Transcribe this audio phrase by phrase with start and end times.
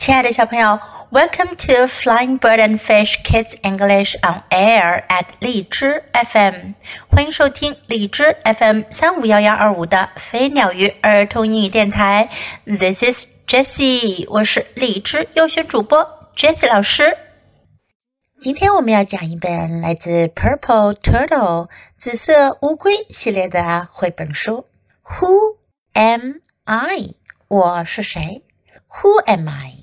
[0.00, 0.80] 亲爱的小朋友
[1.10, 6.72] ，Welcome to Flying Bird and Fish Kids English on Air at 荔枝 FM，
[7.10, 12.30] 欢迎收听荔枝 FM 三五幺幺二五的飞鸟鱼儿童英语电台。
[12.64, 17.18] This is Jessie，我是荔枝优选主播 Jessie 老师。
[18.40, 24.64] 今天我们要讲一本来自 Purple Turtle 紫色乌龟系列的绘本书。
[25.04, 25.58] Who
[25.92, 27.16] am I？
[27.48, 28.42] 我是谁
[28.88, 29.74] ？Who am I？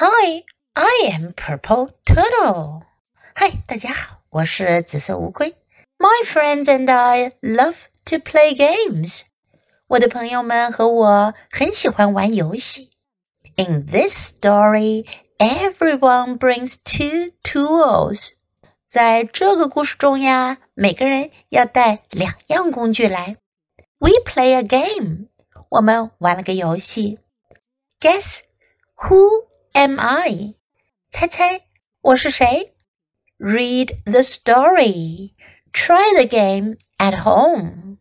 [0.00, 0.44] I？Hi,
[0.76, 2.82] I am Purple Turtle.
[3.34, 5.56] Hi，大家好，我是紫色乌龟。
[5.98, 7.74] My friends and I love
[8.04, 9.22] to play games.
[9.88, 12.90] 我的朋友们和我很喜欢玩游戏。
[13.56, 15.04] In this story,
[15.38, 18.34] everyone brings two tools.
[18.86, 23.36] 在这个故事中呀，每个人要带两样工具来。
[23.98, 25.26] We play a game.
[25.70, 27.18] 我们玩了个游戏。
[27.98, 28.42] Guess
[28.96, 30.54] who am I？
[31.10, 31.62] 猜猜
[32.00, 32.74] 我是谁？
[33.38, 35.34] Read the story.
[35.72, 37.98] Try the game at home.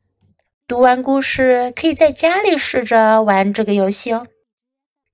[0.67, 4.28] 读完故事，可以在家里试着玩这个游戏哦。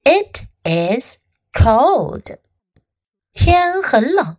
[0.03, 1.17] It is
[1.51, 2.37] cold.
[3.31, 4.37] 天很冷。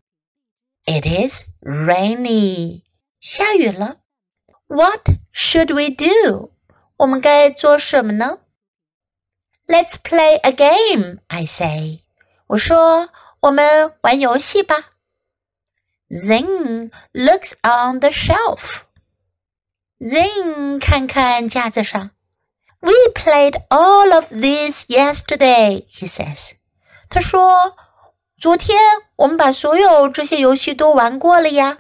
[0.84, 2.82] It is rainy.
[3.20, 4.00] 下雨了。
[4.66, 6.52] What should we do?
[6.96, 8.40] 我们该做什么呢？
[9.66, 12.00] Let's play a game, I say.
[12.49, 13.09] 我说
[13.41, 14.93] ：“我们玩游戏吧。”
[16.09, 18.85] Zing looks on the shelf.
[19.99, 22.09] Zing 看看架子上。
[22.79, 26.53] We played all of these yesterday, he says.
[27.07, 27.75] 他说
[28.35, 28.79] ：“昨天
[29.15, 31.79] 我们把所有这些游戏都玩过了呀。”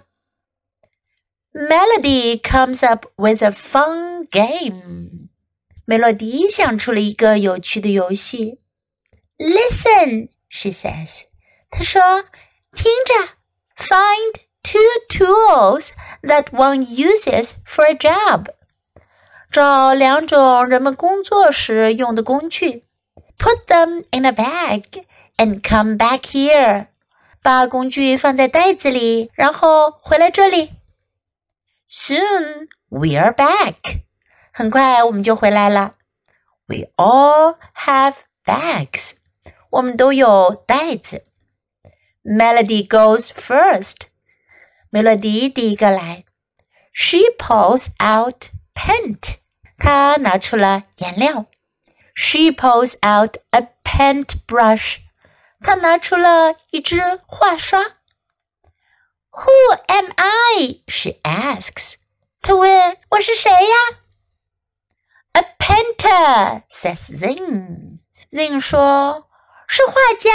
[1.51, 5.29] Melody comes up with a fun game.
[5.85, 8.59] 梅洛迪想出了一个有趣的游戏。
[9.39, 11.24] Listen, she says.
[11.70, 13.14] 她说：“听着，
[13.76, 15.92] find two tools
[16.22, 18.46] that one uses for a job。
[19.50, 22.84] 找两种人们工作时用的工具，
[23.38, 25.04] put them in a bag
[25.36, 26.88] and come back here。
[27.42, 30.72] 把工具放在袋子里，然后回来这里。
[31.88, 34.02] Soon we're back。
[34.50, 35.94] 很快我们就回来了。
[36.66, 39.12] We all have bags。
[39.70, 41.26] 我们都有袋子。
[42.22, 44.08] Melody goes first。
[44.90, 46.24] 梅洛迪第一个来。
[46.92, 49.38] She pulls out paint。
[49.76, 51.46] 她拿出了颜料。
[52.14, 54.98] She pulls out a paint brush。
[55.60, 57.82] 她拿出了一支画刷。
[59.30, 60.82] Who am I?
[60.86, 61.96] She asks.
[62.40, 63.98] 她问我是谁呀？
[65.32, 67.98] A painter, says Zing.
[68.30, 69.27] Zing 说。
[69.68, 70.30] 是画家。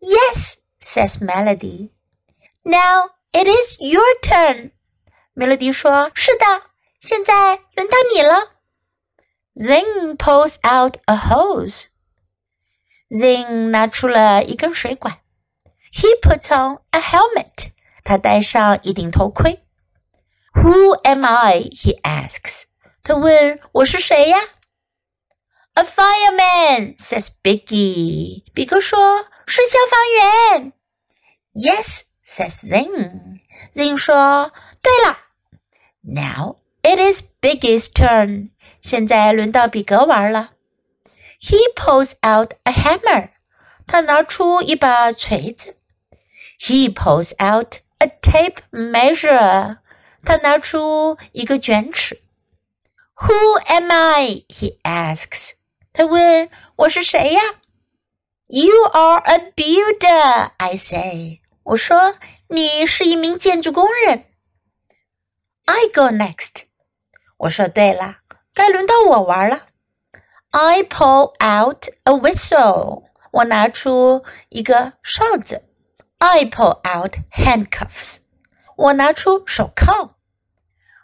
[0.00, 1.90] Yes, says Melody.
[2.62, 4.72] Now it is your turn.
[5.34, 6.62] Melody 说：“是的，
[7.00, 8.52] 现在轮到你了。”
[9.54, 11.86] Zing pulls out a hose.
[13.08, 15.20] Zing 拿出了一根水管。
[15.92, 17.72] He puts on a helmet.
[18.04, 19.64] 他戴上一顶头盔。
[20.52, 21.60] Who am I?
[21.72, 22.64] He asks.
[23.02, 24.38] 他问我是谁呀
[25.74, 28.42] ？a fireman, says Biggie.
[28.52, 30.72] 比哥说是消防员。
[31.54, 33.40] Yes, says Zing.
[33.74, 34.52] Zing 说
[34.82, 35.18] 对了。
[36.02, 38.50] Now it is Biggie's turn.
[38.80, 40.52] 现在轮到比格玩了。
[41.40, 43.30] He pulls out a hammer.
[43.86, 45.76] 他拿出一把锤子。
[46.60, 49.78] He pulls out a tape measure.
[50.24, 52.20] 他拿出一个卷尺。
[53.14, 54.44] Who am I?
[54.48, 55.52] He asks.
[55.92, 57.40] 他问我是谁呀？
[58.46, 61.40] You are a builder, I say.
[61.64, 62.14] 我说
[62.48, 64.24] 你是一名建筑工人。
[65.64, 66.64] I go next.
[67.36, 68.18] 我说对了，
[68.54, 69.66] 该轮到我玩了。
[70.50, 73.04] I pull out a whistle.
[73.32, 75.68] 我拿出一个哨子。
[76.18, 78.18] I pull out handcuffs.
[78.76, 80.14] 我拿出手铐。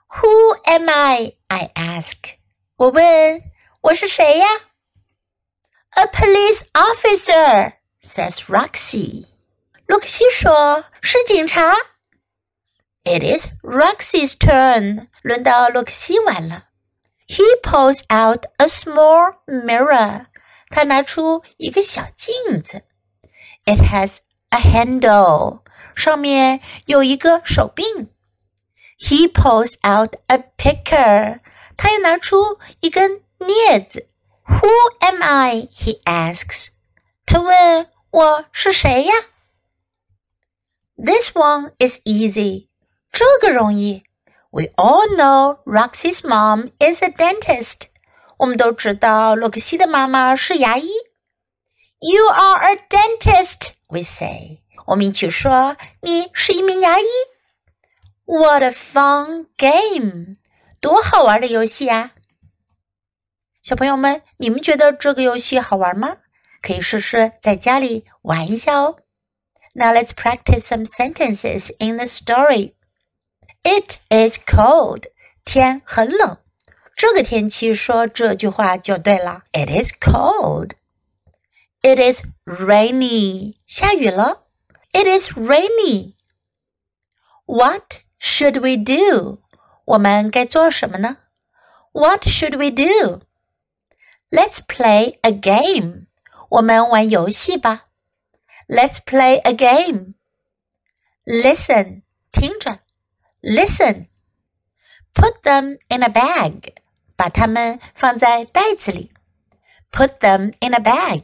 [0.09, 1.35] Who am I?
[1.49, 2.17] I ask.
[2.77, 3.43] 我问
[3.83, 4.47] 我是谁呀
[5.96, 9.26] ？a police officer, says Roxy.
[9.88, 11.74] 洛克西说：“是警察。”
[13.04, 15.08] It is Roxy's turn.
[15.24, 16.66] 轮到洛克西玩了。
[17.28, 20.26] He pulls out a small mirror.
[20.70, 22.84] 他拿出一个小镜子。
[23.66, 24.18] It has
[24.50, 25.62] a handle.
[25.96, 28.10] 上面有一个手柄。
[29.00, 31.40] He pulls out a picker.
[31.78, 34.08] 他又拿出一根镊子。
[34.49, 34.71] who
[35.01, 35.69] am I?
[35.75, 36.69] He asks.
[37.27, 39.13] 他问我是谁呀？
[40.97, 42.69] This one is easy.
[43.11, 44.05] 这个容易。
[44.51, 47.89] We all know Roxy's mom is a dentist.
[48.37, 50.89] 我们都知道洛克西的妈妈是牙医。
[51.99, 54.63] You are a dentist, we say.
[54.87, 57.05] 我们一起说你是一名牙医。
[58.27, 60.37] What a fun game!
[60.81, 62.13] 多好玩的游戏呀！
[63.69, 66.19] 小朋友们，你们觉得这个游戏好玩吗？
[66.61, 68.99] 可以试试在家里玩一下哦。
[69.75, 72.75] Now let's practice some sentences in the story.
[73.63, 75.05] It is cold.
[75.45, 76.39] 天很冷。
[76.97, 79.43] 这个天气说这句话就对了。
[79.53, 80.73] It is cold.
[81.83, 83.57] It is rainy.
[83.67, 84.45] 下雨了。
[84.93, 86.15] It is rainy.
[87.47, 89.41] What should we do?
[89.85, 91.17] 我们该做什么呢？
[91.93, 93.23] What should we do?
[94.31, 96.07] Let's play a game.
[96.49, 97.87] 我们玩游戏吧。
[98.69, 100.15] Let's play a game.
[101.25, 102.03] Listen.
[102.33, 102.81] 听着。
[103.41, 104.09] Listen.
[105.15, 106.75] Put them in a bag.
[107.17, 109.13] 把它们放在袋子里。
[109.93, 111.23] Put them in a bag.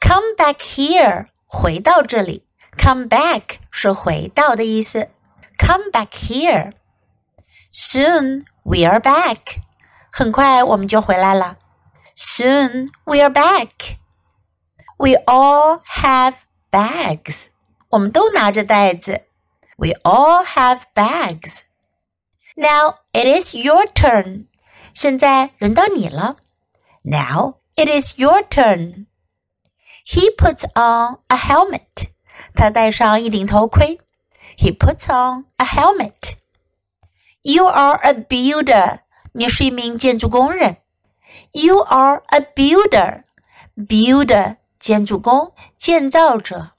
[0.00, 1.28] Come back here.
[1.46, 2.44] 回到这里。
[2.78, 5.08] Come back 是回到的意思。
[5.58, 6.72] Come back here.
[7.72, 9.62] Soon we are back.
[10.10, 11.58] 很快我们就回来了。
[12.16, 13.98] Soon we are back.
[14.96, 16.34] We all have
[16.70, 17.48] bags.
[17.88, 19.22] 我们都拿着袋子。
[19.76, 21.62] We all have bags.
[22.56, 24.46] Now it is your turn.
[24.94, 26.36] 现在轮到你了。
[27.02, 29.06] Now it is your turn.
[30.06, 32.10] He puts on a helmet.
[32.54, 33.98] 他戴上一顶头盔。
[34.56, 36.36] He puts on a helmet.
[37.42, 39.00] You are a builder.
[39.32, 40.78] 你是一名建筑工人。
[41.52, 43.24] You are a builder.
[43.76, 46.72] Builder 建筑工，建造者。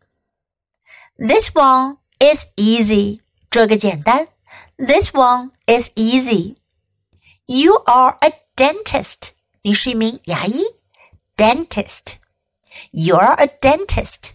[1.17, 3.21] This one is easy.
[3.49, 4.27] 这个简单。
[4.77, 6.55] This one is easy.
[7.45, 9.31] You are a dentist.
[9.61, 10.63] 你是一名牙医。
[11.37, 12.15] Dentist.
[12.91, 14.31] You're a dentist.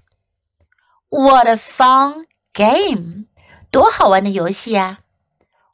[1.08, 3.26] What a fun game!
[3.70, 5.00] 多好玩的游戏啊！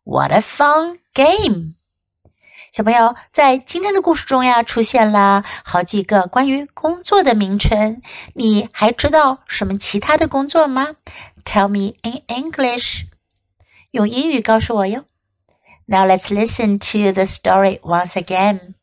[0.05, 1.75] What a fun game!
[2.73, 8.03] 小朋友，在今天的故事中呀，出现了好几个关于工作的名称。
[8.35, 10.97] 你还知道什么其他的工作吗？
[11.45, 13.07] Tell me in English，
[13.93, 15.05] 用英语告诉我哟。
[15.87, 18.75] Now let's listen to the story once again.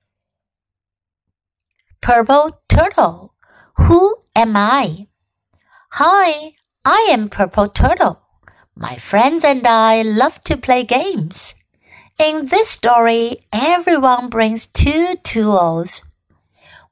[2.02, 3.32] Purple Turtle
[3.76, 5.08] Who am I?
[5.92, 6.54] Hi,
[6.84, 8.18] I am Purple Turtle.
[8.76, 11.54] My friends and I love to play games.
[12.19, 16.03] In this story, everyone brings two tools.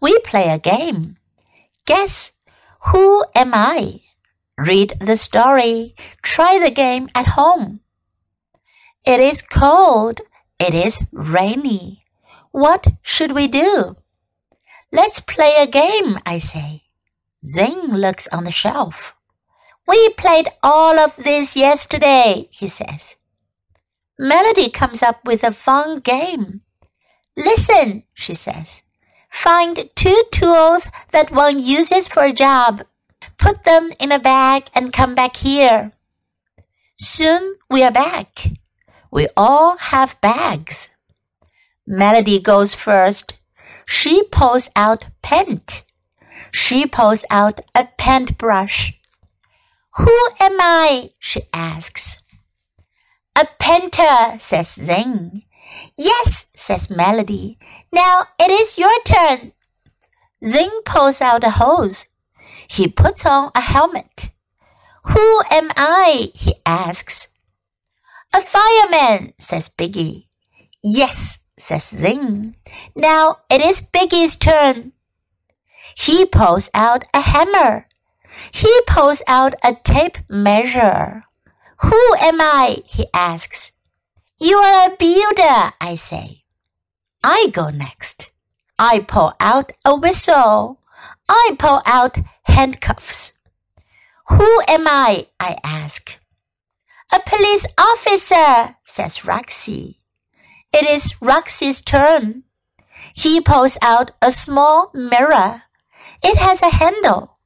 [0.00, 1.16] We play a game.
[1.84, 2.30] Guess
[2.86, 4.02] who am I?
[4.56, 5.96] Read the story.
[6.22, 7.80] Try the game at home.
[9.04, 10.20] It is cold.
[10.60, 12.04] It is rainy.
[12.52, 13.96] What should we do?
[14.92, 16.82] Let's play a game, I say.
[17.44, 19.16] Zing looks on the shelf.
[19.88, 23.16] We played all of this yesterday, he says.
[24.18, 26.62] Melody comes up with a fun game.
[27.36, 28.82] Listen, she says.
[29.30, 32.82] Find two tools that one uses for a job.
[33.38, 35.92] Put them in a bag and come back here.
[36.96, 38.46] Soon we are back.
[39.10, 40.90] We all have bags.
[41.86, 43.38] Melody goes first.
[43.84, 45.84] She pulls out paint.
[46.52, 48.98] She pulls out a paintbrush.
[49.96, 51.10] Who am I?
[51.18, 52.22] she asks.
[53.36, 55.42] A painter, says Zing.
[55.98, 57.58] Yes, says Melody.
[57.92, 59.52] Now it is your turn.
[60.42, 62.08] Zing pulls out a hose.
[62.66, 64.32] He puts on a helmet.
[65.04, 66.30] Who am I?
[66.34, 67.28] he asks.
[68.32, 70.28] A fireman, says Biggie.
[70.82, 72.56] Yes, says Zing.
[72.94, 74.92] Now it is Biggie's turn.
[75.94, 77.86] He pulls out a hammer.
[78.50, 81.24] He pulls out a tape measure.
[81.78, 82.82] Who am I?
[82.86, 83.72] he asks.
[84.38, 86.44] You are a builder, I say.
[87.22, 88.32] I go next.
[88.78, 90.80] I pull out a whistle.
[91.28, 93.32] I pull out handcuffs.
[94.28, 95.28] Who am I?
[95.40, 96.20] I ask.
[97.12, 100.00] A police officer, says Roxy.
[100.72, 102.42] It is Roxy's turn.
[103.14, 105.62] He pulls out a small mirror.
[106.22, 107.38] It has a handle.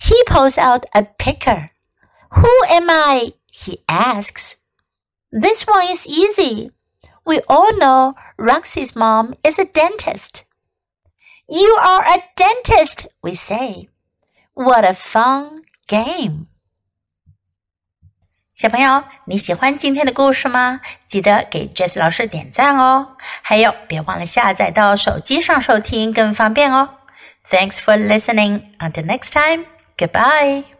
[0.00, 1.70] He pulls out a picker.
[2.30, 3.32] Who am I?
[3.51, 4.57] he asks.
[5.31, 6.71] This one is easy.
[7.25, 10.43] We all know Roxy's mom is a dentist.
[11.47, 13.89] You are a dentist, we say.
[14.53, 16.47] What a fun game!
[18.55, 20.81] 小朋友，你喜欢今天的故事吗？
[21.05, 23.15] 记得给 Jess 老师点赞哦！
[23.43, 26.89] 还有，别忘了下载到手机上收听，更方便哦。
[27.51, 28.63] Thanks for listening.
[28.79, 29.65] Until next time,
[29.95, 30.77] goodbye.